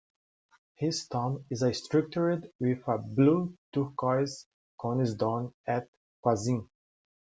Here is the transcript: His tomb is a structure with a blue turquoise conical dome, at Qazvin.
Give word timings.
His 0.73 1.07
tomb 1.07 1.45
is 1.51 1.61
a 1.61 1.75
structure 1.75 2.41
with 2.59 2.79
a 2.87 2.97
blue 2.97 3.55
turquoise 3.71 4.47
conical 4.79 5.13
dome, 5.15 5.53
at 5.67 5.87
Qazvin. 6.25 6.67